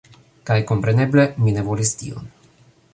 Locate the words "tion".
2.01-2.37